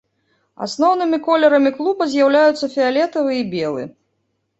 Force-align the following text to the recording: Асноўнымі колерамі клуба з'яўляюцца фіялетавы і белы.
Асноўнымі 0.65 1.19
колерамі 1.27 1.71
клуба 1.75 2.07
з'яўляюцца 2.13 2.71
фіялетавы 2.77 3.37
і 3.41 3.45
белы. 3.53 3.83